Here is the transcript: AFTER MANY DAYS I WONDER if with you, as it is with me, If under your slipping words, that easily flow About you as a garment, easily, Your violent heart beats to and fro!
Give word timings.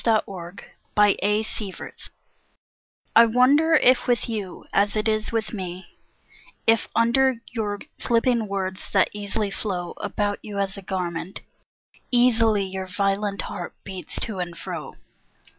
AFTER 0.03 0.55
MANY 0.97 1.15
DAYS 1.21 2.09
I 3.15 3.25
WONDER 3.27 3.75
if 3.75 4.07
with 4.07 4.27
you, 4.27 4.65
as 4.73 4.95
it 4.95 5.07
is 5.07 5.31
with 5.31 5.53
me, 5.53 5.99
If 6.65 6.87
under 6.95 7.35
your 7.51 7.77
slipping 7.99 8.47
words, 8.47 8.89
that 8.93 9.09
easily 9.13 9.51
flow 9.51 9.93
About 9.97 10.39
you 10.41 10.57
as 10.57 10.75
a 10.75 10.81
garment, 10.81 11.41
easily, 12.09 12.63
Your 12.63 12.87
violent 12.87 13.43
heart 13.43 13.75
beats 13.83 14.15
to 14.21 14.39
and 14.39 14.57
fro! 14.57 14.95